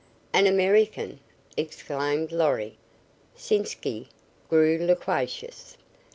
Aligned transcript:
"An 0.33 0.47
American!" 0.47 1.19
exclaimed 1.55 2.31
Lorry. 2.31 2.75
Sitzky 3.37 4.07
grew 4.49 4.79
loquacious. 4.81 5.77